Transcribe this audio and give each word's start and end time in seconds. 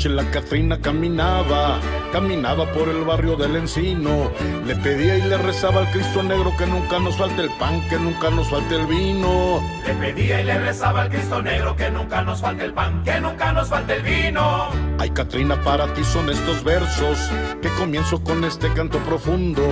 Noche 0.00 0.08
la 0.08 0.24
Catrina 0.30 0.78
caminaba, 0.78 1.78
caminaba 2.12 2.70
por 2.72 2.88
el 2.88 3.04
barrio 3.04 3.36
del 3.36 3.56
Encino. 3.56 4.30
Le 4.66 4.76
pedía 4.76 5.16
y 5.18 5.22
le 5.22 5.38
rezaba 5.38 5.80
al 5.80 5.90
Cristo 5.90 6.22
Negro 6.22 6.52
que 6.56 6.66
nunca 6.66 6.98
nos 6.98 7.16
falte 7.16 7.42
el 7.42 7.50
pan, 7.58 7.80
que 7.88 7.98
nunca 7.98 8.30
nos 8.30 8.48
falte 8.48 8.76
el 8.76 8.86
vino. 8.86 9.60
Le 9.86 9.94
pedía 9.94 10.40
y 10.40 10.44
le 10.44 10.58
rezaba 10.58 11.02
al 11.02 11.10
Cristo 11.10 11.42
Negro 11.42 11.76
que 11.76 11.90
nunca 11.90 12.22
nos 12.22 12.40
falte 12.40 12.64
el 12.64 12.72
pan, 12.72 13.02
que 13.02 13.20
nunca 13.20 13.52
nos 13.52 13.68
falte 13.68 13.96
el 13.96 14.02
vino. 14.02 14.68
Ay, 14.98 15.10
Catrina, 15.10 15.60
para 15.62 15.92
ti 15.94 16.04
son 16.04 16.28
estos 16.28 16.62
versos 16.62 17.18
que 17.62 17.68
comienzo 17.70 18.22
con 18.22 18.44
este 18.44 18.72
canto 18.74 18.98
profundo. 18.98 19.62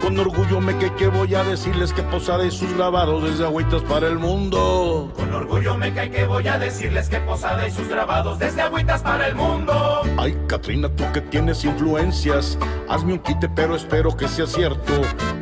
Con 0.00 0.18
orgullo 0.18 0.60
me 0.60 0.76
que, 0.76 0.92
que 0.94 1.08
voy 1.08 1.34
a 1.34 1.42
decirles 1.42 1.92
que 1.92 2.02
Posada 2.02 2.44
y 2.44 2.50
sus 2.50 2.72
grabados 2.76 3.24
desde 3.24 3.44
agüitas 3.44 3.82
para 3.82 4.06
el 4.08 4.18
mundo. 4.18 5.10
Con 5.16 5.32
orgullo 5.32 5.76
me 5.76 5.92
cae 5.94 6.10
que 6.10 6.26
voy 6.26 6.46
a 6.48 6.58
decirles 6.58 7.08
que 7.08 7.18
Posada 7.20 7.66
y 7.66 7.70
sus 7.70 7.88
grabados 7.88 8.38
desde 8.38 8.62
agüitas 8.62 9.02
para 9.02 9.26
el 9.26 9.34
mundo. 9.34 10.02
Ay, 10.16 10.36
Catrina, 10.46 10.88
tú 10.88 11.04
que 11.12 11.20
tienes 11.22 11.64
influencias, 11.84 12.58
hazme 12.88 13.12
un 13.12 13.18
quite, 13.18 13.48
pero 13.48 13.76
espero 13.76 14.16
que 14.16 14.26
sea 14.26 14.46
cierto. 14.46 14.92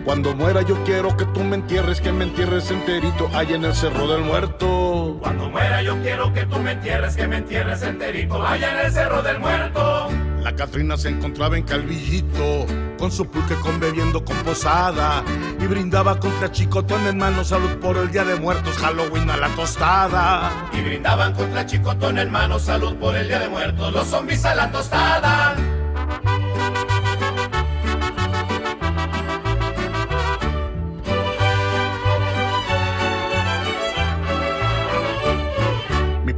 Cuando 0.05 0.35
muera 0.35 0.63
yo 0.63 0.83
quiero 0.85 1.17
que 1.17 1.25
tú 1.27 1.45
me 1.45 1.55
entierres, 1.55 2.01
que 2.01 2.11
me 2.11 2.25
entierres 2.25 2.69
enterito 2.71 3.31
allá 3.33 3.55
en 3.55 3.65
el 3.65 3.75
Cerro 3.75 4.09
del 4.09 4.23
Muerto. 4.23 5.19
Cuando 5.21 5.49
muera 5.49 5.83
yo 5.83 5.97
quiero 6.03 6.33
que 6.33 6.45
tú 6.47 6.59
me 6.59 6.73
entierres, 6.73 7.15
que 7.15 7.29
me 7.29 7.37
entierres 7.37 7.83
enterito 7.83 8.45
allá 8.45 8.73
en 8.73 8.87
el 8.87 8.93
Cerro 8.93 9.23
del 9.23 9.39
Muerto. 9.39 10.09
La 10.41 10.57
Catrina 10.57 10.97
se 10.97 11.11
encontraba 11.11 11.57
en 11.57 11.63
Calvillito, 11.63 12.67
con 12.99 13.13
su 13.13 13.31
pulque 13.31 13.55
con 13.55 13.79
bebiendo 13.79 14.25
con 14.25 14.37
posada, 14.39 15.23
y 15.61 15.67
brindaba 15.69 16.19
contra 16.19 16.51
chicotón 16.51 17.07
en 17.07 17.19
mano 17.19 17.45
salud 17.45 17.71
por 17.81 17.97
el 17.97 18.11
Día 18.11 18.25
de 18.25 18.35
Muertos, 18.35 18.77
Halloween 18.79 19.31
a 19.31 19.37
la 19.37 19.49
tostada. 19.51 20.51
Y 20.73 20.81
brindaban 20.81 21.35
contra 21.35 21.65
chicotón 21.65 22.19
en 22.19 22.33
mano 22.33 22.59
salud 22.59 22.97
por 22.97 23.15
el 23.15 23.29
Día 23.29 23.39
de 23.39 23.49
Muertos, 23.49 23.93
los 23.93 24.09
zombies 24.09 24.45
a 24.45 24.57
la 24.57 24.73
tostada. 24.73 25.55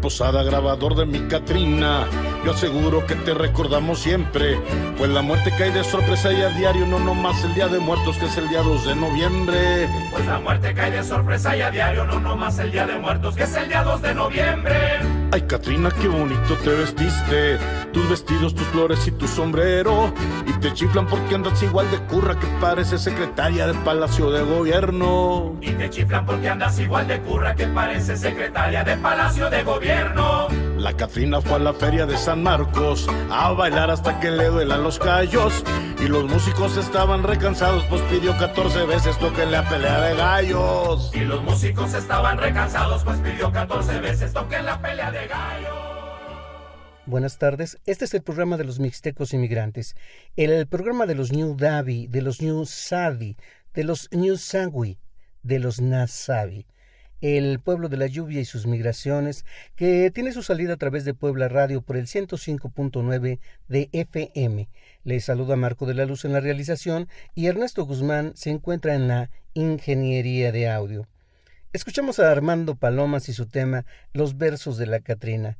Posada 0.04 0.42
grabador 0.42 0.94
de 0.96 1.06
mi 1.06 1.20
Catrina, 1.28 2.06
yo 2.44 2.52
aseguro 2.52 3.06
que 3.06 3.14
te 3.14 3.34
recordamos 3.34 4.00
siempre, 4.00 4.58
pues 4.98 5.10
la 5.10 5.22
muerte 5.22 5.52
cae 5.56 5.70
de 5.70 5.82
sorpresa 5.84 6.32
y 6.32 6.42
a 6.42 6.48
diario, 6.50 6.86
no 6.86 6.98
nomás 6.98 7.42
el 7.44 7.54
Día 7.54 7.68
de 7.68 7.78
Muertos 7.78 8.18
que 8.18 8.26
es 8.26 8.36
el 8.36 8.48
día 8.48 8.62
2 8.62 8.86
de 8.86 8.94
noviembre. 8.96 9.88
Pues 10.10 10.26
la 10.26 10.38
muerte 10.38 10.74
cae 10.74 10.90
de 10.90 11.02
sorpresa 11.02 11.56
y 11.56 11.62
a 11.62 11.70
diario, 11.70 12.04
no 12.04 12.20
nomás 12.20 12.58
el 12.58 12.70
Día 12.70 12.86
de 12.86 12.98
Muertos, 12.98 13.34
que 13.34 13.44
es 13.44 13.56
el 13.56 13.68
día 13.68 13.82
2 13.82 14.02
de 14.02 14.14
noviembre. 14.14 15.00
Ay, 15.32 15.42
Catrina, 15.42 15.90
qué 15.90 16.06
bonito 16.06 16.54
te 16.62 16.70
vestiste. 16.70 17.58
Tus 17.92 18.08
vestidos, 18.08 18.54
tus 18.54 18.66
flores 18.68 19.04
y 19.08 19.10
tu 19.10 19.26
sombrero. 19.26 20.12
Y 20.46 20.52
te 20.60 20.72
chiflan 20.72 21.06
porque 21.06 21.34
andas 21.34 21.60
igual 21.62 21.90
de 21.90 21.98
curra 22.02 22.38
que 22.38 22.46
parece 22.60 22.98
secretaria 22.98 23.66
del 23.66 23.78
Palacio 23.78 24.30
de 24.30 24.42
Gobierno. 24.42 25.56
Y 25.60 25.72
te 25.72 25.90
chiflan 25.90 26.24
porque 26.24 26.48
andas 26.48 26.78
igual 26.78 27.08
de 27.08 27.20
curra 27.20 27.54
que 27.56 27.66
parece 27.66 28.16
secretaria 28.16 28.84
de 28.84 28.96
Palacio 28.96 29.50
de 29.50 29.62
Gobierno. 29.64 30.46
La 30.84 30.94
Catrina 30.94 31.40
fue 31.40 31.54
a 31.54 31.58
la 31.60 31.72
feria 31.72 32.04
de 32.04 32.14
San 32.18 32.42
Marcos 32.42 33.06
a 33.30 33.50
bailar 33.52 33.90
hasta 33.90 34.20
que 34.20 34.30
le 34.30 34.48
duelan 34.48 34.82
los 34.82 34.98
callos. 34.98 35.64
Y 35.98 36.08
los 36.08 36.24
músicos 36.24 36.76
estaban 36.76 37.22
recansados, 37.22 37.84
pues 37.84 38.02
pidió 38.02 38.36
14 38.36 38.84
veces 38.84 39.18
toquen 39.18 39.50
la 39.50 39.66
pelea 39.66 39.98
de 40.02 40.14
gallos. 40.14 41.10
Y 41.14 41.20
los 41.20 41.42
músicos 41.42 41.94
estaban 41.94 42.36
recansados, 42.36 43.02
pues 43.02 43.18
pidió 43.20 43.50
14 43.50 43.98
veces 44.00 44.34
toquen 44.34 44.66
la 44.66 44.78
pelea 44.82 45.10
de 45.10 45.26
gallos. 45.26 45.72
Buenas 47.06 47.38
tardes, 47.38 47.78
este 47.86 48.04
es 48.04 48.12
el 48.12 48.22
programa 48.22 48.58
de 48.58 48.64
los 48.64 48.78
mixtecos 48.78 49.32
inmigrantes, 49.32 49.96
el 50.36 50.66
programa 50.66 51.06
de 51.06 51.14
los 51.14 51.32
New 51.32 51.56
Davi, 51.56 52.08
de 52.08 52.20
los 52.20 52.42
New 52.42 52.66
Savi, 52.66 53.38
de 53.72 53.84
los 53.84 54.10
New 54.12 54.36
Sangui, 54.36 54.98
de 55.42 55.60
los 55.60 55.80
Nasavi, 55.80 56.66
el 57.24 57.58
pueblo 57.58 57.88
de 57.88 57.96
la 57.96 58.06
lluvia 58.06 58.42
y 58.42 58.44
sus 58.44 58.66
migraciones, 58.66 59.46
que 59.76 60.10
tiene 60.10 60.32
su 60.32 60.42
salida 60.42 60.74
a 60.74 60.76
través 60.76 61.06
de 61.06 61.14
Puebla 61.14 61.48
Radio 61.48 61.80
por 61.80 61.96
el 61.96 62.06
105.9 62.06 63.38
de 63.66 63.88
FM. 63.92 64.68
Les 65.04 65.24
saluda 65.24 65.56
Marco 65.56 65.86
de 65.86 65.94
la 65.94 66.04
Luz 66.04 66.26
en 66.26 66.34
la 66.34 66.40
realización 66.40 67.08
y 67.34 67.46
Ernesto 67.46 67.86
Guzmán 67.86 68.32
se 68.34 68.50
encuentra 68.50 68.94
en 68.94 69.08
la 69.08 69.30
ingeniería 69.54 70.52
de 70.52 70.68
audio. 70.68 71.08
Escuchamos 71.72 72.18
a 72.18 72.30
Armando 72.30 72.74
Palomas 72.74 73.30
y 73.30 73.32
su 73.32 73.46
tema 73.46 73.86
Los 74.12 74.36
versos 74.36 74.76
de 74.76 74.86
la 74.86 75.00
Catrina. 75.00 75.56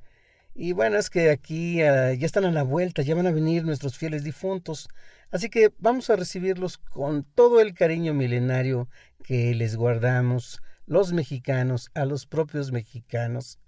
Y 0.54 0.72
bueno, 0.72 0.98
es 0.98 1.08
que 1.08 1.30
aquí 1.30 1.82
uh, 1.82 2.12
ya 2.12 2.26
están 2.26 2.44
a 2.44 2.52
la 2.52 2.62
vuelta, 2.62 3.00
ya 3.00 3.14
van 3.14 3.26
a 3.26 3.32
venir 3.32 3.64
nuestros 3.64 3.96
fieles 3.96 4.22
difuntos. 4.22 4.90
Así 5.30 5.48
que 5.48 5.72
vamos 5.78 6.10
a 6.10 6.16
recibirlos 6.16 6.76
con 6.76 7.24
todo 7.24 7.62
el 7.62 7.72
cariño 7.72 8.12
milenario 8.12 8.86
que 9.24 9.54
les 9.54 9.76
guardamos, 9.76 10.60
los 10.86 11.12
mexicanos, 11.12 11.90
a 11.94 12.04
los 12.04 12.26
propios 12.26 12.72
mexicanos 12.72 13.58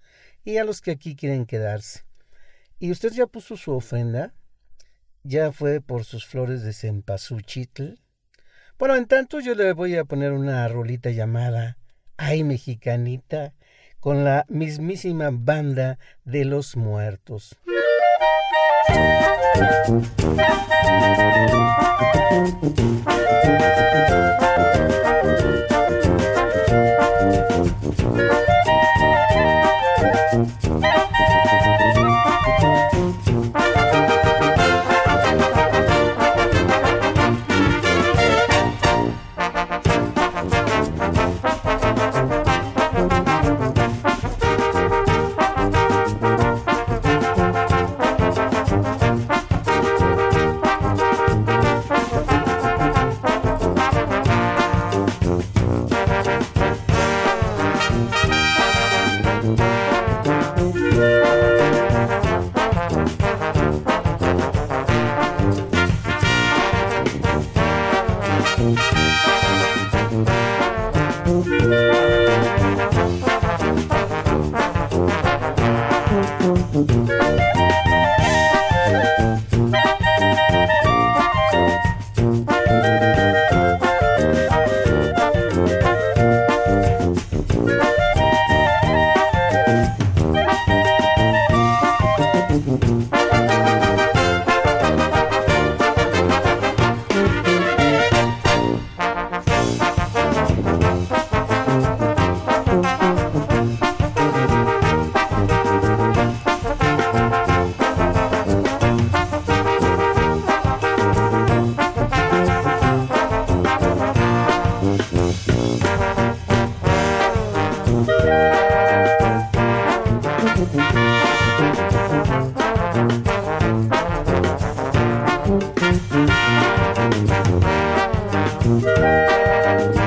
y 0.45 0.59
a 0.59 0.65
los 0.65 0.81
que 0.81 0.93
aquí 0.93 1.17
quieren 1.17 1.47
quedarse. 1.47 2.05
Y 2.79 2.91
usted 2.91 3.13
ya 3.13 3.27
puso 3.27 3.57
su 3.57 3.73
ofrenda, 3.73 4.35
ya 5.23 5.53
fue 5.53 5.81
por 5.81 6.05
sus 6.05 6.27
flores 6.27 6.63
de 6.63 6.73
cempasúchitl. 6.73 7.95
Bueno, 8.79 8.97
en 8.97 9.07
tanto 9.07 9.41
yo 9.41 9.55
le 9.55 9.73
voy 9.73 9.97
a 9.97 10.05
poner 10.05 10.33
una 10.33 10.69
rolita 10.69 11.11
llamada 11.11 11.79
Ay 12.17 12.45
Mexicanita 12.45 13.55
con 14.01 14.25
la 14.25 14.45
mismísima 14.49 15.31
banda 15.33 15.99
de 16.25 16.45
los 16.45 16.77
muertos. 16.77 17.57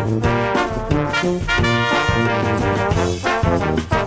thank 0.10 0.24
you. 3.94 3.99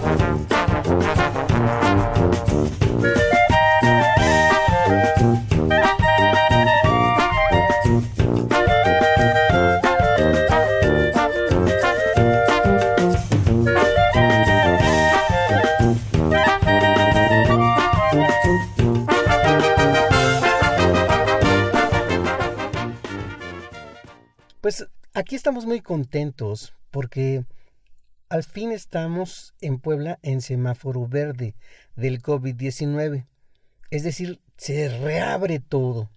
Aquí 25.33 25.37
estamos 25.37 25.65
muy 25.65 25.81
contentos 25.81 26.75
porque 26.91 27.47
al 28.29 28.45
fin 28.45 28.71
estamos 28.71 29.55
en 29.63 29.79
Puebla 29.79 30.19
en 30.21 30.43
semáforo 30.43 31.09
verde 31.09 31.55
del 31.97 32.21
COVID-19. 32.21 33.25
Es 33.89 34.03
decir, 34.03 34.43
se 34.59 34.91
reabre 34.99 35.59
todo, 35.59 36.11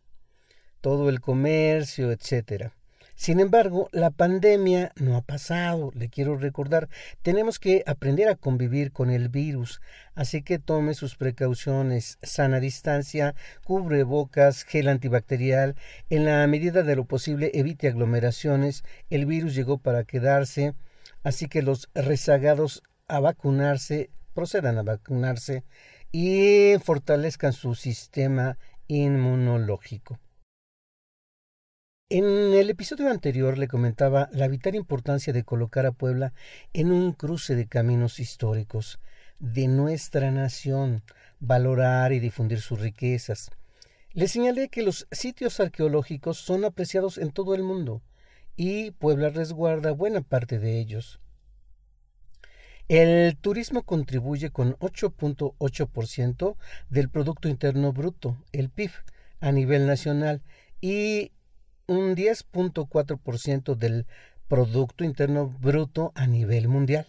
todo 0.81 1.07
el 1.07 1.21
comercio, 1.21 2.11
etcétera. 2.11 2.73
Sin 3.15 3.39
embargo, 3.39 3.87
la 3.93 4.11
pandemia 4.11 4.91
no 4.97 5.15
ha 5.15 5.21
pasado, 5.21 5.91
le 5.95 6.09
quiero 6.09 6.37
recordar. 6.37 6.89
Tenemos 7.21 7.59
que 7.59 7.81
aprender 7.87 8.27
a 8.27 8.35
convivir 8.35 8.91
con 8.91 9.09
el 9.09 9.29
virus, 9.29 9.79
así 10.15 10.41
que 10.41 10.59
tome 10.59 10.93
sus 10.93 11.15
precauciones, 11.15 12.19
sana 12.21 12.59
distancia, 12.59 13.33
cubre 13.63 14.03
bocas, 14.03 14.63
gel 14.63 14.89
antibacterial. 14.89 15.75
En 16.09 16.25
la 16.25 16.45
medida 16.47 16.83
de 16.83 16.97
lo 16.97 17.05
posible, 17.05 17.51
evite 17.53 17.87
aglomeraciones. 17.87 18.83
El 19.09 19.25
virus 19.25 19.55
llegó 19.55 19.77
para 19.77 20.03
quedarse, 20.03 20.73
así 21.23 21.47
que 21.47 21.61
los 21.61 21.89
rezagados 21.95 22.83
a 23.07 23.21
vacunarse, 23.21 24.09
procedan 24.33 24.77
a 24.77 24.83
vacunarse 24.83 25.63
y 26.11 26.73
fortalezcan 26.83 27.53
su 27.53 27.75
sistema 27.75 28.57
inmunológico. 28.87 30.19
En 32.07 32.53
el 32.53 32.69
episodio 32.69 33.09
anterior 33.09 33.57
le 33.57 33.67
comentaba 33.67 34.29
la 34.31 34.47
vital 34.47 34.75
importancia 34.75 35.33
de 35.33 35.43
colocar 35.43 35.87
a 35.87 35.91
Puebla 35.91 36.33
en 36.71 36.91
un 36.91 37.13
cruce 37.13 37.55
de 37.55 37.67
caminos 37.67 38.19
históricos 38.19 38.99
de 39.39 39.67
nuestra 39.67 40.29
nación, 40.29 41.01
valorar 41.39 42.13
y 42.13 42.19
difundir 42.19 42.61
sus 42.61 42.79
riquezas. 42.79 43.49
Le 44.11 44.27
señalé 44.27 44.69
que 44.69 44.83
los 44.83 45.07
sitios 45.11 45.59
arqueológicos 45.59 46.37
son 46.37 46.63
apreciados 46.63 47.17
en 47.17 47.31
todo 47.31 47.55
el 47.55 47.63
mundo 47.63 48.03
y 48.55 48.91
Puebla 48.91 49.29
resguarda 49.29 49.91
buena 49.91 50.21
parte 50.21 50.59
de 50.59 50.79
ellos. 50.79 51.19
El 52.87 53.35
turismo 53.35 53.81
contribuye 53.81 54.51
con 54.51 54.75
8.8% 54.75 56.55
del 56.87 57.09
Producto 57.09 57.49
Interno 57.49 57.93
Bruto, 57.93 58.37
el 58.51 58.69
PIB, 58.69 58.91
a 59.39 59.51
nivel 59.51 59.87
nacional 59.87 60.43
y 60.81 61.31
un 61.87 62.15
10.4% 62.15 63.75
del 63.75 64.05
Producto 64.47 65.03
Interno 65.03 65.47
Bruto 65.59 66.11
a 66.15 66.27
nivel 66.27 66.67
mundial. 66.67 67.07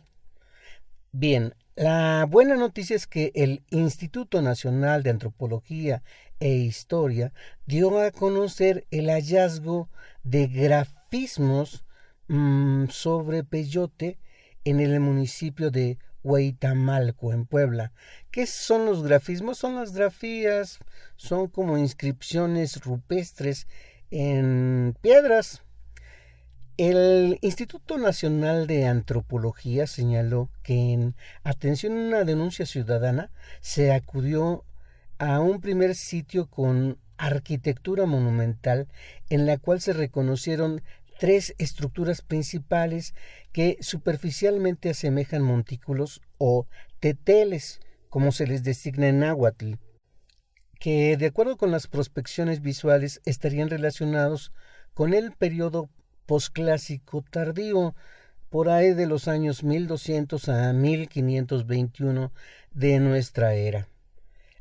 Bien, 1.13 1.55
la 1.75 2.27
buena 2.29 2.57
noticia 2.57 2.97
es 2.97 3.07
que 3.07 3.33
el 3.35 3.63
Instituto 3.71 4.41
Nacional 4.41 5.03
de 5.03 5.11
Antropología 5.11 6.03
e 6.41 6.51
Historia 6.51 7.33
dio 7.67 8.01
a 8.01 8.11
conocer 8.11 8.87
el 8.91 9.09
hallazgo 9.11 9.89
de 10.23 10.47
grafismos 10.47 11.85
mm, 12.29 12.87
sobre 12.89 13.45
peyote 13.45 14.19
en 14.65 14.81
el 14.81 14.99
municipio 15.01 15.71
de 15.71 15.99
Huitamalco, 16.23 17.33
en 17.33 17.47
Puebla. 17.47 17.93
¿Qué 18.31 18.47
son 18.47 18.85
los 18.85 19.03
grafismos? 19.03 19.59
Son 19.59 19.77
las 19.77 19.93
grafías, 19.93 20.79
son 21.17 21.47
como 21.47 21.79
inscripciones 21.79 22.83
rupestres 22.83 23.69
en 24.11 24.97
piedras. 25.01 25.63
El 26.77 27.39
Instituto 27.41 27.97
Nacional 27.97 28.67
de 28.67 28.87
Antropología 28.87 29.87
señaló 29.87 30.51
que 30.63 30.93
en 30.93 31.15
atención 31.43 31.95
a 31.97 32.09
una 32.09 32.25
denuncia 32.25 32.67
ciudadana 32.67 33.31
se 33.61 33.93
acudió 33.93 34.65
a 35.19 35.41
un 35.41 35.61
primer 35.61 35.95
sitio 35.95 36.51
con 36.51 36.99
arquitectura 37.17 38.05
monumental 38.05 38.89
en 39.31 39.47
la 39.47 39.57
cual 39.57 39.81
se 39.81 39.95
reconocieron 39.95 40.83
tres 41.19 41.55
estructuras 41.57 42.21
principales 42.21 43.15
que 43.53 43.79
superficialmente 43.81 44.91
asemejan 44.91 45.43
montículos 45.43 46.21
o 46.37 46.67
teteles, 47.01 47.81
como 48.11 48.33
se 48.33 48.47
les 48.47 48.63
designa 48.65 49.09
en 49.09 49.21
náhuatl 49.21 49.77
que 50.79 51.17
de 51.17 51.27
acuerdo 51.27 51.57
con 51.57 51.71
las 51.71 51.87
prospecciones 51.87 52.61
visuales 52.61 53.21
estarían 53.25 53.71
relacionados 53.71 54.53
con 54.95 55.15
el 55.15 55.33
periodo 55.33 55.89
posclásico 56.27 57.25
tardío, 57.31 57.95
por 58.49 58.69
ahí 58.69 58.95
de 58.95 59.07
los 59.07 59.29
años 59.29 59.65
1200 59.65 60.49
a 60.49 60.73
1521 60.73 62.33
de 62.73 62.99
nuestra 63.01 63.55
era. 63.55 63.89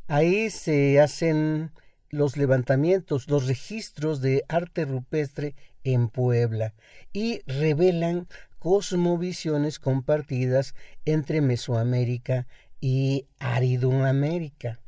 Ahí 0.07 0.49
se 0.49 0.99
hacen 0.99 1.71
los 2.09 2.37
levantamientos, 2.37 3.29
los 3.29 3.47
registros 3.47 4.21
de 4.21 4.43
arte 4.47 4.85
rupestre 4.85 5.55
en 5.83 6.09
Puebla 6.09 6.73
y 7.13 7.41
revelan 7.45 8.27
cosmovisiones 8.59 9.79
compartidas 9.79 10.75
entre 11.05 11.41
Mesoamérica 11.41 12.47
y 12.81 13.27
Aridoamérica. 13.39 14.79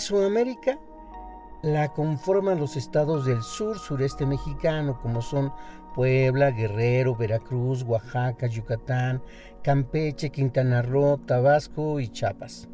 Mesoamérica 0.00 0.78
la 1.60 1.92
conforman 1.92 2.58
los 2.58 2.74
estados 2.78 3.26
del 3.26 3.42
sur 3.42 3.78
sureste 3.78 4.24
mexicano, 4.24 4.98
como 5.02 5.20
son 5.20 5.52
Puebla, 5.94 6.52
Guerrero, 6.52 7.14
Veracruz, 7.14 7.82
Oaxaca, 7.82 8.46
Yucatán, 8.46 9.22
Campeche, 9.62 10.30
Quintana 10.30 10.80
Roo, 10.80 11.18
Tabasco 11.18 12.00
y 12.00 12.08
Chiapas. 12.08 12.66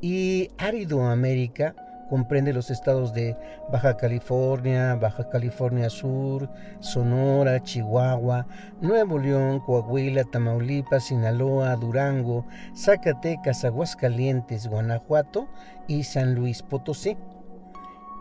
Y 0.00 0.50
Áridoamérica 0.56 1.74
comprende 2.08 2.52
los 2.52 2.70
estados 2.70 3.12
de 3.12 3.36
Baja 3.70 3.96
California, 3.96 4.94
Baja 4.94 5.28
California 5.28 5.90
Sur, 5.90 6.48
Sonora, 6.80 7.62
Chihuahua, 7.62 8.46
Nuevo 8.80 9.18
León, 9.18 9.60
Coahuila, 9.60 10.24
Tamaulipas, 10.24 11.04
Sinaloa, 11.04 11.76
Durango, 11.76 12.46
Zacatecas, 12.76 13.64
Aguascalientes, 13.64 14.66
Guanajuato 14.66 15.48
y 15.88 16.04
San 16.04 16.34
Luis 16.34 16.62
Potosí. 16.62 17.16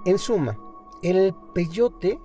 En 0.06 0.18
suma, 0.18 0.58
el 1.04 1.34
peyote 1.54 2.18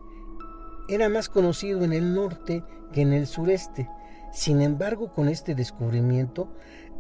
era 0.88 1.08
más 1.08 1.28
conocido 1.28 1.84
en 1.84 1.92
el 1.92 2.14
norte 2.14 2.62
que 2.92 3.02
en 3.02 3.12
el 3.12 3.26
sureste. 3.26 3.88
Sin 4.32 4.60
embargo, 4.60 5.12
con 5.12 5.28
este 5.28 5.54
descubrimiento 5.54 6.48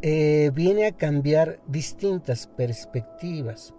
eh, 0.02 0.50
viene 0.54 0.86
a 0.86 0.92
cambiar 0.92 1.60
distintas 1.66 2.46
perspectivas. 2.46 3.74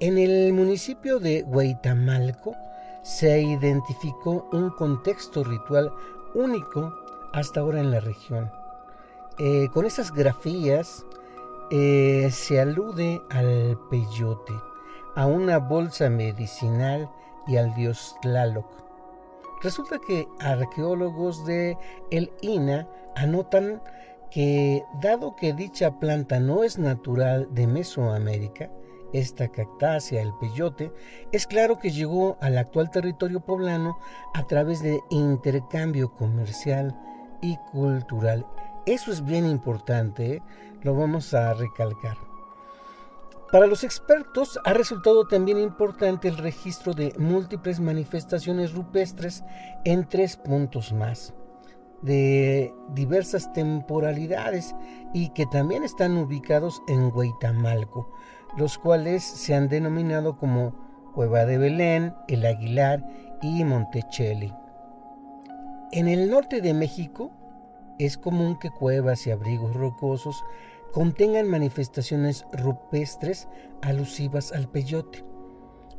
En 0.00 0.16
el 0.16 0.52
municipio 0.52 1.18
de 1.18 1.42
Huaytamalco 1.42 2.54
se 3.02 3.42
identificó 3.42 4.48
un 4.52 4.70
contexto 4.70 5.42
ritual 5.42 5.92
único 6.34 6.94
hasta 7.32 7.58
ahora 7.58 7.80
en 7.80 7.90
la 7.90 7.98
región. 7.98 8.48
Eh, 9.40 9.68
con 9.74 9.86
esas 9.86 10.12
grafías 10.12 11.04
eh, 11.72 12.28
se 12.30 12.60
alude 12.60 13.20
al 13.30 13.76
peyote, 13.90 14.52
a 15.16 15.26
una 15.26 15.58
bolsa 15.58 16.08
medicinal 16.08 17.10
y 17.48 17.56
al 17.56 17.74
dios 17.74 18.14
Tlaloc. 18.22 18.66
Resulta 19.64 19.98
que 20.06 20.28
arqueólogos 20.38 21.44
de 21.44 21.76
el 22.12 22.30
INA 22.40 22.88
anotan 23.16 23.82
que 24.30 24.84
dado 25.02 25.34
que 25.34 25.54
dicha 25.54 25.98
planta 25.98 26.38
no 26.38 26.62
es 26.62 26.78
natural 26.78 27.48
de 27.50 27.66
Mesoamérica, 27.66 28.70
esta 29.12 29.48
cactácea, 29.48 30.22
el 30.22 30.34
peyote, 30.34 30.92
es 31.32 31.46
claro 31.46 31.78
que 31.78 31.90
llegó 31.90 32.36
al 32.40 32.58
actual 32.58 32.90
territorio 32.90 33.40
poblano 33.40 33.98
a 34.34 34.46
través 34.46 34.82
de 34.82 35.00
intercambio 35.10 36.12
comercial 36.12 36.98
y 37.40 37.56
cultural. 37.72 38.46
Eso 38.86 39.12
es 39.12 39.24
bien 39.24 39.46
importante, 39.46 40.34
¿eh? 40.34 40.42
lo 40.82 40.94
vamos 40.94 41.34
a 41.34 41.54
recalcar. 41.54 42.16
Para 43.50 43.66
los 43.66 43.82
expertos 43.82 44.60
ha 44.64 44.74
resultado 44.74 45.26
también 45.26 45.58
importante 45.58 46.28
el 46.28 46.36
registro 46.36 46.92
de 46.92 47.14
múltiples 47.18 47.80
manifestaciones 47.80 48.74
rupestres 48.74 49.42
en 49.86 50.06
tres 50.06 50.36
puntos 50.36 50.92
más, 50.92 51.32
de 52.02 52.74
diversas 52.90 53.50
temporalidades 53.54 54.74
y 55.14 55.30
que 55.30 55.46
también 55.46 55.82
están 55.82 56.18
ubicados 56.18 56.82
en 56.88 57.10
Huitamalco, 57.10 58.12
los 58.58 58.76
cuales 58.76 59.22
se 59.22 59.54
han 59.54 59.68
denominado 59.68 60.36
como 60.36 60.74
Cueva 61.14 61.44
de 61.44 61.58
Belén, 61.58 62.12
El 62.26 62.44
Aguilar 62.44 63.08
y 63.40 63.62
Montecelli. 63.62 64.52
En 65.92 66.08
el 66.08 66.28
norte 66.28 66.60
de 66.60 66.74
México 66.74 67.30
es 68.00 68.18
común 68.18 68.58
que 68.58 68.70
cuevas 68.70 69.26
y 69.26 69.30
abrigos 69.30 69.74
rocosos 69.74 70.44
contengan 70.92 71.46
manifestaciones 71.46 72.46
rupestres 72.52 73.46
alusivas 73.80 74.50
al 74.50 74.68
peyote, 74.68 75.24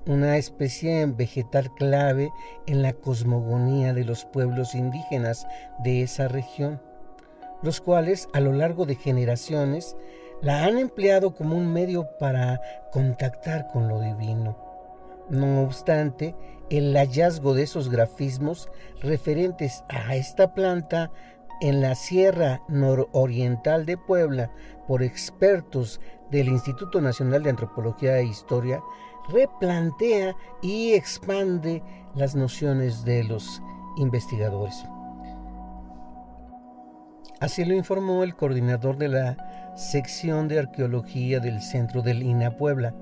una 0.05 0.35
especie 0.35 1.05
vegetal 1.05 1.73
clave 1.75 2.29
en 2.67 2.81
la 2.81 2.91
cosmogonía 2.91 3.93
de 3.93 4.03
los 4.03 4.25
pueblos 4.25 4.75
indígenas 4.75 5.47
de 5.81 6.01
esa 6.01 6.27
región, 6.27 6.81
los 7.61 7.79
cuales 7.79 8.27
a 8.33 8.41
lo 8.41 8.51
largo 8.51 8.85
de 8.85 8.95
generaciones 8.95 9.95
la 10.41 10.63
han 10.63 10.77
empleado 10.77 11.33
como 11.33 11.55
un 11.55 11.71
medio 11.71 12.07
para 12.19 12.61
contactar 12.91 13.67
con 13.67 13.87
lo 13.87 13.99
divino. 14.01 14.57
No 15.29 15.61
obstante, 15.63 16.35
el 16.69 16.95
hallazgo 16.95 17.53
de 17.53 17.63
esos 17.63 17.89
grafismos 17.89 18.69
referentes 19.01 19.83
a 19.89 20.15
esta 20.15 20.53
planta 20.53 21.11
en 21.61 21.81
la 21.81 21.95
Sierra 21.95 22.61
Nororiental 22.67 23.85
de 23.85 23.97
Puebla 23.97 24.51
por 24.87 25.03
expertos 25.03 25.99
del 26.31 26.47
Instituto 26.47 27.01
Nacional 27.01 27.43
de 27.43 27.49
Antropología 27.49 28.17
e 28.17 28.25
Historia 28.25 28.81
replantea 29.29 30.35
y 30.61 30.93
expande 30.93 31.83
las 32.15 32.35
nociones 32.35 33.03
de 33.03 33.23
los 33.23 33.61
investigadores. 33.97 34.83
Así 37.39 37.63
lo 37.63 37.73
informó 37.73 38.23
el 38.23 38.35
coordinador 38.35 38.97
de 38.97 39.07
la 39.07 39.68
sección 39.79 40.49
de 40.49 40.59
arqueología 40.59 41.39
del 41.39 41.61
Centro 41.61 42.01
del 42.01 42.21
INA 42.21 42.57
Puebla, 42.57 42.93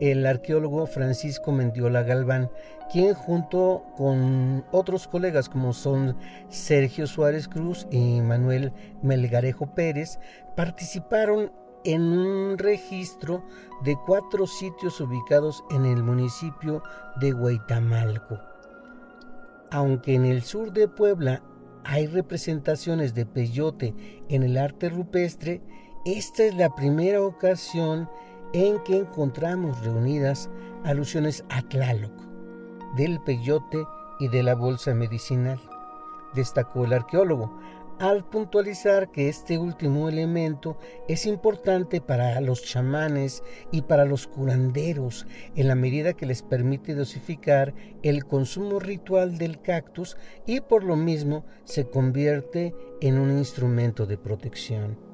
el 0.00 0.24
arqueólogo 0.24 0.86
Francisco 0.86 1.50
Mendiola 1.50 2.04
Galván, 2.04 2.48
quien 2.92 3.12
junto 3.12 3.82
con 3.96 4.64
otros 4.70 5.08
colegas 5.08 5.48
como 5.48 5.72
son 5.72 6.16
Sergio 6.48 7.08
Suárez 7.08 7.48
Cruz 7.48 7.88
y 7.90 8.20
Manuel 8.20 8.72
Melgarejo 9.02 9.74
Pérez, 9.74 10.20
participaron 10.54 11.50
en 11.84 12.02
un 12.02 12.56
registro 12.56 13.44
de 13.84 13.96
cuatro 14.06 14.46
sitios 14.46 15.00
ubicados 15.00 15.64
en 15.70 15.86
el 15.86 16.04
municipio 16.04 16.84
de 17.20 17.34
Huaytamalco. 17.34 18.38
Aunque 19.72 20.14
en 20.14 20.24
el 20.24 20.42
sur 20.42 20.72
de 20.72 20.86
Puebla 20.86 21.42
hay 21.82 22.06
representaciones 22.06 23.14
de 23.14 23.26
peyote 23.26 23.94
en 24.28 24.44
el 24.44 24.56
arte 24.56 24.88
rupestre, 24.88 25.62
esta 26.06 26.44
es 26.44 26.54
la 26.54 26.72
primera 26.72 27.20
ocasión 27.20 28.08
en 28.52 28.78
que 28.84 28.96
encontramos 28.96 29.84
reunidas 29.84 30.48
alusiones 30.84 31.44
a 31.48 31.62
Tlaloc, 31.62 32.12
del 32.96 33.20
peyote 33.22 33.84
y 34.20 34.28
de 34.28 34.44
la 34.44 34.54
bolsa 34.54 34.94
medicinal, 34.94 35.60
destacó 36.32 36.84
el 36.84 36.92
arqueólogo, 36.92 37.58
al 37.98 38.24
puntualizar 38.24 39.10
que 39.10 39.28
este 39.28 39.58
último 39.58 40.08
elemento 40.08 40.78
es 41.08 41.26
importante 41.26 42.00
para 42.00 42.40
los 42.40 42.62
chamanes 42.62 43.42
y 43.72 43.82
para 43.82 44.04
los 44.04 44.28
curanderos 44.28 45.26
en 45.56 45.66
la 45.66 45.74
medida 45.74 46.12
que 46.12 46.26
les 46.26 46.42
permite 46.42 46.94
dosificar 46.94 47.74
el 48.04 48.26
consumo 48.26 48.78
ritual 48.78 49.38
del 49.38 49.60
cactus 49.60 50.16
y 50.46 50.60
por 50.60 50.84
lo 50.84 50.94
mismo 50.94 51.44
se 51.64 51.88
convierte 51.88 52.76
en 53.00 53.18
un 53.18 53.36
instrumento 53.36 54.06
de 54.06 54.18
protección. 54.18 55.05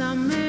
summer 0.00 0.39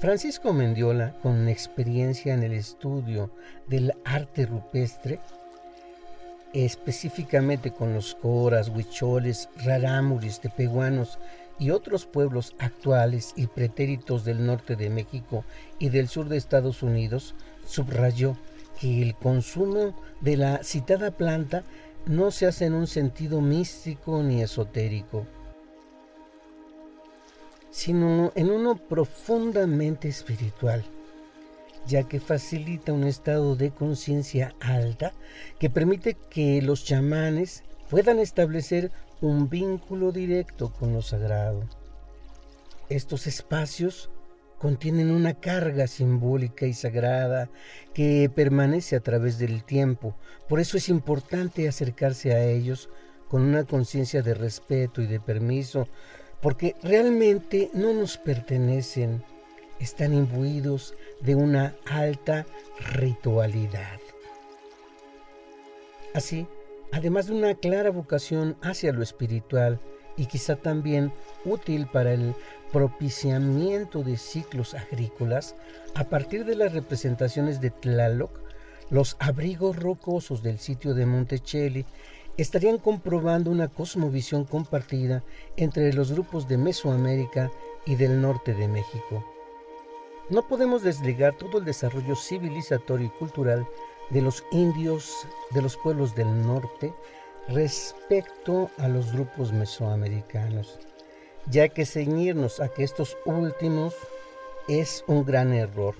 Francisco 0.00 0.54
Mendiola, 0.54 1.12
con 1.22 1.46
experiencia 1.46 2.32
en 2.32 2.42
el 2.42 2.54
estudio 2.54 3.30
del 3.66 3.92
arte 4.06 4.46
rupestre, 4.46 5.20
específicamente 6.54 7.70
con 7.70 7.92
los 7.92 8.14
coras, 8.14 8.70
huicholes, 8.70 9.50
rarámuris, 9.62 10.40
tepehuanos 10.40 11.18
y 11.58 11.68
otros 11.68 12.06
pueblos 12.06 12.56
actuales 12.58 13.34
y 13.36 13.46
pretéritos 13.46 14.24
del 14.24 14.46
norte 14.46 14.74
de 14.74 14.88
México 14.88 15.44
y 15.78 15.90
del 15.90 16.08
sur 16.08 16.30
de 16.30 16.38
Estados 16.38 16.82
Unidos, 16.82 17.34
subrayó 17.66 18.38
que 18.80 19.02
el 19.02 19.14
consumo 19.14 19.94
de 20.22 20.38
la 20.38 20.62
citada 20.62 21.10
planta 21.10 21.62
no 22.06 22.30
se 22.30 22.46
hace 22.46 22.64
en 22.64 22.72
un 22.72 22.86
sentido 22.86 23.42
místico 23.42 24.22
ni 24.22 24.40
esotérico, 24.40 25.26
sino 27.80 28.30
en 28.34 28.50
uno 28.50 28.76
profundamente 28.76 30.06
espiritual, 30.06 30.84
ya 31.86 32.02
que 32.02 32.20
facilita 32.20 32.92
un 32.92 33.04
estado 33.04 33.56
de 33.56 33.70
conciencia 33.70 34.54
alta 34.60 35.14
que 35.58 35.70
permite 35.70 36.14
que 36.28 36.60
los 36.60 36.84
chamanes 36.84 37.64
puedan 37.88 38.18
establecer 38.18 38.92
un 39.22 39.48
vínculo 39.48 40.12
directo 40.12 40.74
con 40.74 40.92
lo 40.92 41.00
sagrado. 41.00 41.62
Estos 42.90 43.26
espacios 43.26 44.10
contienen 44.58 45.10
una 45.10 45.32
carga 45.32 45.86
simbólica 45.86 46.66
y 46.66 46.74
sagrada 46.74 47.48
que 47.94 48.30
permanece 48.34 48.94
a 48.94 49.00
través 49.00 49.38
del 49.38 49.64
tiempo. 49.64 50.14
Por 50.50 50.60
eso 50.60 50.76
es 50.76 50.90
importante 50.90 51.66
acercarse 51.66 52.34
a 52.34 52.44
ellos 52.44 52.90
con 53.26 53.40
una 53.40 53.64
conciencia 53.64 54.20
de 54.20 54.34
respeto 54.34 55.00
y 55.00 55.06
de 55.06 55.18
permiso, 55.18 55.88
porque 56.40 56.76
realmente 56.82 57.70
no 57.74 57.92
nos 57.92 58.16
pertenecen, 58.16 59.22
están 59.78 60.14
imbuidos 60.14 60.94
de 61.20 61.34
una 61.34 61.74
alta 61.86 62.46
ritualidad. 62.94 64.00
Así, 66.14 66.46
además 66.92 67.26
de 67.26 67.34
una 67.34 67.54
clara 67.54 67.90
vocación 67.90 68.56
hacia 68.62 68.92
lo 68.92 69.02
espiritual 69.02 69.80
y 70.16 70.26
quizá 70.26 70.56
también 70.56 71.12
útil 71.44 71.86
para 71.86 72.12
el 72.12 72.34
propiciamiento 72.72 74.02
de 74.02 74.16
ciclos 74.16 74.74
agrícolas, 74.74 75.54
a 75.94 76.04
partir 76.04 76.44
de 76.44 76.56
las 76.56 76.72
representaciones 76.72 77.60
de 77.60 77.70
Tlaloc, 77.70 78.30
los 78.90 79.16
abrigos 79.20 79.76
rocosos 79.76 80.42
del 80.42 80.58
sitio 80.58 80.94
de 80.94 81.06
Monticelli 81.06 81.84
estarían 82.40 82.78
comprobando 82.78 83.50
una 83.50 83.68
cosmovisión 83.68 84.44
compartida 84.44 85.22
entre 85.56 85.92
los 85.92 86.12
grupos 86.12 86.48
de 86.48 86.56
Mesoamérica 86.56 87.50
y 87.84 87.96
del 87.96 88.20
norte 88.22 88.54
de 88.54 88.66
México. 88.66 89.24
No 90.30 90.46
podemos 90.48 90.82
desligar 90.82 91.36
todo 91.36 91.58
el 91.58 91.64
desarrollo 91.64 92.16
civilizatorio 92.16 93.08
y 93.08 93.18
cultural 93.18 93.66
de 94.10 94.22
los 94.22 94.44
indios 94.52 95.26
de 95.50 95.60
los 95.60 95.76
pueblos 95.76 96.14
del 96.14 96.46
norte 96.46 96.94
respecto 97.48 98.70
a 98.78 98.88
los 98.88 99.12
grupos 99.12 99.52
mesoamericanos, 99.52 100.78
ya 101.46 101.68
que 101.68 101.84
ceñirnos 101.84 102.60
a 102.60 102.68
que 102.68 102.84
estos 102.84 103.18
últimos 103.26 103.94
es 104.68 105.04
un 105.06 105.24
gran 105.24 105.52
error, 105.52 105.94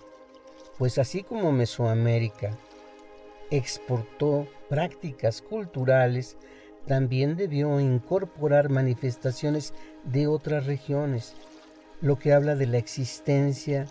pues 0.79 0.96
así 0.98 1.22
como 1.22 1.53
Mesoamérica 1.53 2.57
exportó 3.50 4.48
prácticas 4.68 5.42
culturales, 5.42 6.36
también 6.86 7.36
debió 7.36 7.78
incorporar 7.80 8.68
manifestaciones 8.68 9.74
de 10.04 10.26
otras 10.26 10.66
regiones, 10.66 11.34
lo 12.00 12.18
que 12.18 12.32
habla 12.32 12.56
de 12.56 12.66
la 12.66 12.78
existencia 12.78 13.86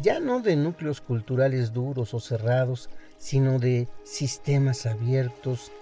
ya 0.00 0.20
no 0.20 0.40
de 0.40 0.56
núcleos 0.56 1.00
culturales 1.00 1.72
duros 1.72 2.14
o 2.14 2.20
cerrados, 2.20 2.88
sino 3.16 3.58
de 3.58 3.88
sistemas 4.04 4.86
abiertos 4.86 5.72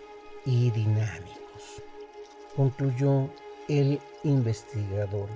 y 0.46 0.70
dinámicos, 0.70 1.82
concluyó 2.54 3.30
el 3.68 4.00
investigador. 4.24 5.28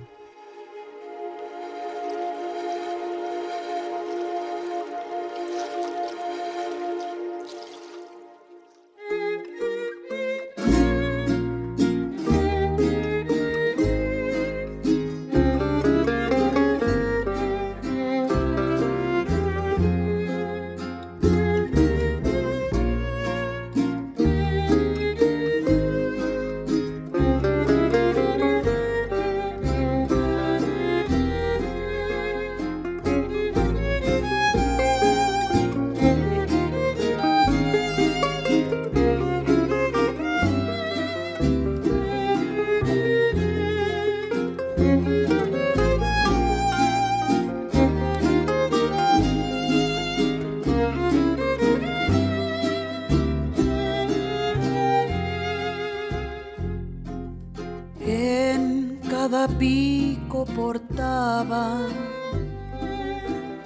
cada 59.31 59.47
pico 59.47 60.43
portaba 60.43 61.77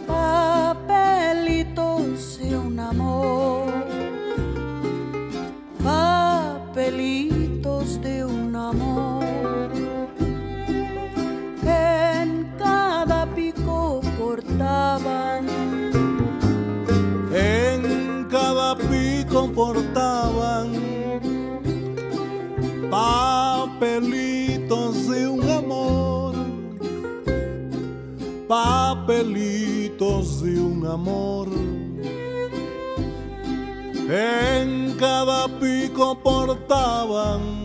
papelitos 0.05 2.37
de 2.37 2.55
un 2.55 2.79
amor, 2.79 3.73
papelitos 5.83 7.99
de 7.99 8.25
un 8.25 8.55
amor. 8.55 9.71
En 11.65 12.47
cada 12.59 13.25
pico 13.33 14.01
portaban, 14.19 15.47
en 17.33 18.27
cada 18.29 18.77
pico 18.77 19.51
portaban 19.51 19.94
papelitos 28.47 30.41
de 30.41 30.59
un 30.59 30.85
amor. 30.85 31.47
En 34.07 34.95
cada 34.99 35.47
pico 35.59 36.17
portaban 36.21 37.64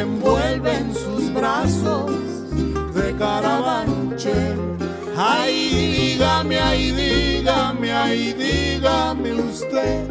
envuelve 0.00 0.74
en 0.74 0.94
sus 0.94 1.32
brazos 1.32 2.10
de 2.94 3.14
caravanche 3.16 4.60
dígame, 6.96 7.92
ay, 7.92 8.32
dígame 8.32 9.32
usted, 9.34 10.06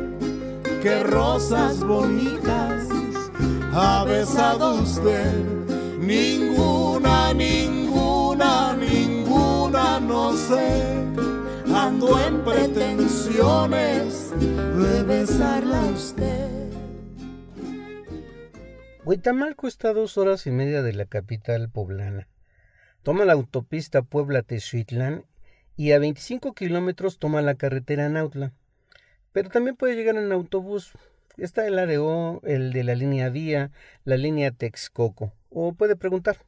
qué 0.81 1.03
rosas 1.03 1.79
bonitas 1.79 2.87
ha 3.73 4.03
besado 4.05 4.75
usted. 4.81 5.33
Ninguna, 5.99 7.33
ninguna, 7.33 8.75
ninguna, 8.75 9.99
no 9.99 10.33
sé. 10.33 11.28
En 11.81 12.43
pretensiones 12.43 14.31
de 14.31 15.03
besarla 15.03 15.81
a 15.81 15.85
usted. 15.85 16.49
Huitamalco 19.05 19.65
está 19.65 19.89
a 19.89 19.93
dos 19.93 20.17
horas 20.17 20.45
y 20.45 20.51
media 20.51 20.81
de 20.81 20.91
la 20.91 21.05
capital 21.05 21.69
poblana. 21.69 22.27
Toma 23.01 23.23
la 23.23 23.31
autopista 23.31 24.01
Puebla-Tezuitlán 24.01 25.23
y 25.77 25.93
a 25.93 25.99
25 25.99 26.53
kilómetros 26.53 27.17
toma 27.17 27.41
la 27.41 27.55
carretera 27.55 28.09
Nautla. 28.09 28.51
Pero 29.31 29.49
también 29.49 29.77
puede 29.77 29.95
llegar 29.95 30.17
en 30.17 30.33
autobús. 30.33 30.91
Está 31.37 31.65
el 31.65 31.79
ADO, 31.79 32.41
el 32.43 32.73
de 32.73 32.83
la 32.83 32.95
línea 32.95 33.29
Vía, 33.29 33.71
la 34.03 34.17
línea 34.17 34.51
Texcoco. 34.51 35.31
O 35.49 35.71
puede 35.71 35.95
preguntar. 35.95 36.39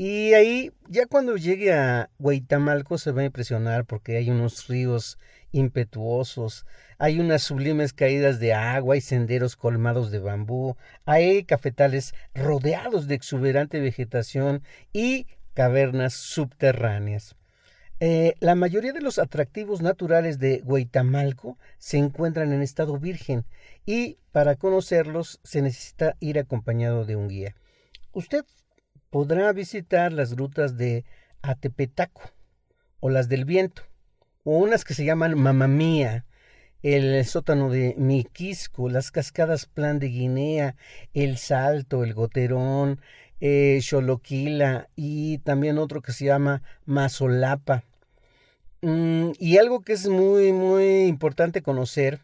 Y 0.00 0.34
ahí, 0.34 0.70
ya 0.88 1.06
cuando 1.06 1.36
llegue 1.36 1.72
a 1.72 2.08
Huitamalco, 2.20 2.98
se 2.98 3.10
va 3.10 3.22
a 3.22 3.24
impresionar 3.24 3.84
porque 3.84 4.16
hay 4.16 4.30
unos 4.30 4.68
ríos 4.68 5.18
impetuosos, 5.50 6.66
hay 6.98 7.18
unas 7.18 7.42
sublimes 7.42 7.92
caídas 7.92 8.38
de 8.38 8.54
agua 8.54 8.96
y 8.96 9.00
senderos 9.00 9.56
colmados 9.56 10.12
de 10.12 10.20
bambú, 10.20 10.76
hay 11.04 11.42
cafetales 11.42 12.14
rodeados 12.32 13.08
de 13.08 13.16
exuberante 13.16 13.80
vegetación 13.80 14.62
y 14.92 15.26
cavernas 15.54 16.14
subterráneas. 16.14 17.34
Eh, 17.98 18.34
la 18.38 18.54
mayoría 18.54 18.92
de 18.92 19.00
los 19.00 19.18
atractivos 19.18 19.82
naturales 19.82 20.38
de 20.38 20.62
Huitamalco 20.64 21.58
se 21.78 21.98
encuentran 21.98 22.52
en 22.52 22.62
estado 22.62 23.00
virgen 23.00 23.44
y 23.84 24.18
para 24.30 24.54
conocerlos 24.54 25.40
se 25.42 25.60
necesita 25.60 26.14
ir 26.20 26.38
acompañado 26.38 27.04
de 27.04 27.16
un 27.16 27.26
guía. 27.26 27.56
Usted 28.12 28.44
podrá 29.10 29.52
visitar 29.52 30.12
las 30.12 30.34
grutas 30.34 30.76
de 30.76 31.04
Atepetaco 31.42 32.22
o 33.00 33.10
las 33.10 33.28
del 33.28 33.44
viento 33.44 33.82
o 34.44 34.58
unas 34.58 34.84
que 34.84 34.94
se 34.94 35.04
llaman 35.04 35.38
Mamamía, 35.38 36.24
el 36.82 37.24
sótano 37.26 37.70
de 37.70 37.94
Miquisco, 37.98 38.88
las 38.88 39.10
cascadas 39.10 39.66
Plan 39.66 39.98
de 39.98 40.08
Guinea, 40.08 40.76
el 41.12 41.36
Salto, 41.36 42.02
el 42.02 42.14
Goterón, 42.14 43.00
eh, 43.40 43.80
y 44.96 45.38
también 45.38 45.78
otro 45.78 46.02
que 46.02 46.12
se 46.12 46.24
llama 46.24 46.62
Mazolapa. 46.86 47.84
Mm, 48.80 49.32
y 49.38 49.58
algo 49.58 49.82
que 49.82 49.92
es 49.92 50.08
muy, 50.08 50.52
muy 50.52 51.02
importante 51.06 51.62
conocer 51.62 52.20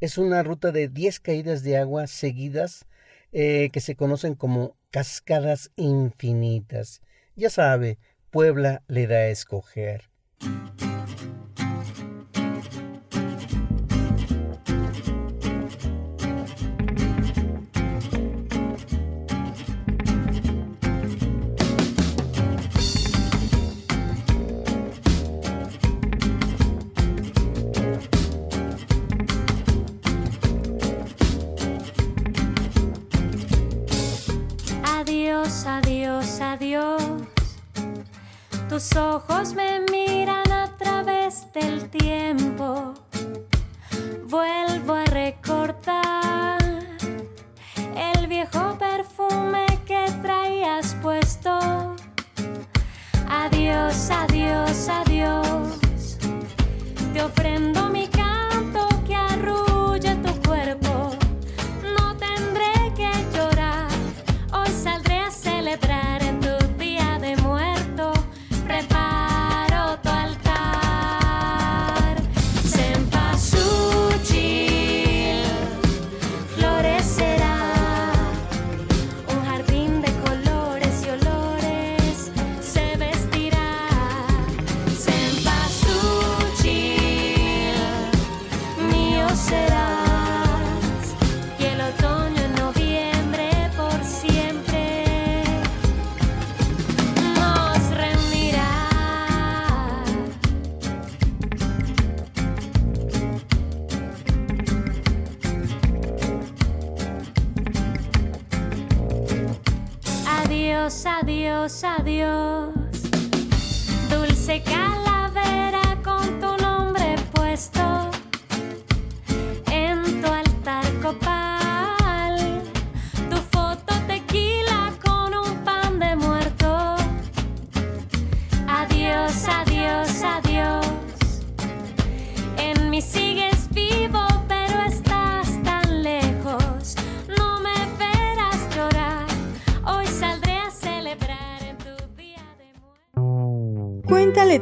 es 0.00 0.18
una 0.18 0.42
ruta 0.42 0.72
de 0.72 0.88
10 0.88 1.20
caídas 1.20 1.62
de 1.62 1.76
agua 1.76 2.06
seguidas 2.06 2.86
eh, 3.32 3.70
que 3.72 3.80
se 3.80 3.96
conocen 3.96 4.34
como 4.34 4.76
cascadas 4.96 5.70
infinitas. 5.76 7.02
Ya 7.34 7.50
sabe, 7.50 7.98
Puebla 8.30 8.82
le 8.88 9.06
da 9.06 9.16
a 9.16 9.28
escoger. 9.28 10.08
Tus 38.76 38.94
ojos 38.94 39.54
me 39.54 39.80
miran 39.90 40.52
a 40.52 40.70
través 40.76 41.50
del 41.54 41.88
tiempo. 41.88 42.35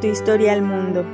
Tu 0.01 0.09
historia 0.09 0.53
al 0.53 0.63
mundo. 0.63 1.05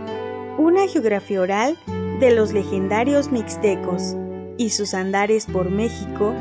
Una 0.56 0.88
geografía 0.88 1.42
oral 1.42 1.76
de 2.18 2.34
los 2.34 2.52
legendarios 2.54 3.30
mixtecos 3.30 4.16
y 4.56 4.70
sus 4.70 4.94
andares 4.94 5.44
por 5.44 5.70
México, 5.70 6.34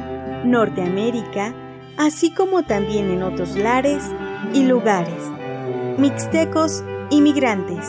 Norteamérica, 0.46 1.54
así 1.98 2.34
como 2.34 2.64
también 2.64 3.12
en 3.12 3.24
otros 3.24 3.58
lares 3.58 4.04
y 4.54 4.64
lugares. 4.64 5.22
Mixtecos 5.98 6.82
inmigrantes. 7.10 7.86